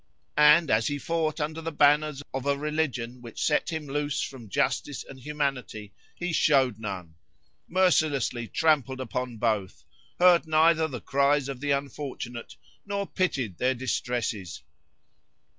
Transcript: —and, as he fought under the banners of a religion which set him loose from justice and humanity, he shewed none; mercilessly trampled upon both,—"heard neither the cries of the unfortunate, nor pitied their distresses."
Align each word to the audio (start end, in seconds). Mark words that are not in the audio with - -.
—and, 0.35 0.71
as 0.71 0.87
he 0.87 0.97
fought 0.97 1.39
under 1.39 1.61
the 1.61 1.71
banners 1.71 2.23
of 2.33 2.47
a 2.47 2.57
religion 2.57 3.21
which 3.21 3.43
set 3.45 3.69
him 3.69 3.85
loose 3.85 4.19
from 4.19 4.49
justice 4.49 5.05
and 5.07 5.19
humanity, 5.19 5.93
he 6.15 6.33
shewed 6.33 6.79
none; 6.79 7.13
mercilessly 7.67 8.47
trampled 8.47 8.99
upon 8.99 9.37
both,—"heard 9.37 10.47
neither 10.47 10.87
the 10.87 11.01
cries 11.01 11.47
of 11.47 11.59
the 11.59 11.69
unfortunate, 11.69 12.55
nor 12.83 13.05
pitied 13.05 13.59
their 13.59 13.75
distresses." 13.75 14.63